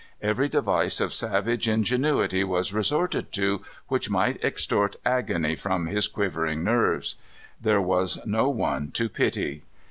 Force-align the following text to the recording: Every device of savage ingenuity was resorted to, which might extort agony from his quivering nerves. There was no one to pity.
Every 0.19 0.49
device 0.49 0.99
of 0.99 1.13
savage 1.13 1.67
ingenuity 1.69 2.43
was 2.43 2.73
resorted 2.73 3.31
to, 3.33 3.61
which 3.87 4.09
might 4.09 4.43
extort 4.43 4.95
agony 5.05 5.55
from 5.55 5.85
his 5.85 6.07
quivering 6.07 6.63
nerves. 6.63 7.17
There 7.61 7.81
was 7.81 8.17
no 8.25 8.49
one 8.49 8.89
to 8.93 9.07
pity. 9.09 9.61